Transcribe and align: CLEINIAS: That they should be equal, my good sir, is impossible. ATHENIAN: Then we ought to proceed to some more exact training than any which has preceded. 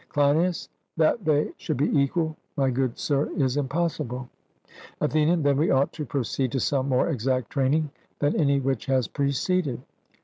CLEINIAS: 0.09 0.67
That 0.97 1.25
they 1.25 1.51
should 1.57 1.77
be 1.77 1.85
equal, 1.95 2.35
my 2.57 2.71
good 2.71 2.97
sir, 2.97 3.29
is 3.37 3.55
impossible. 3.55 4.27
ATHENIAN: 4.99 5.43
Then 5.43 5.57
we 5.57 5.69
ought 5.69 5.93
to 5.93 6.07
proceed 6.07 6.51
to 6.53 6.59
some 6.59 6.89
more 6.89 7.07
exact 7.09 7.51
training 7.51 7.91
than 8.17 8.35
any 8.35 8.59
which 8.59 8.87
has 8.87 9.07
preceded. 9.07 9.83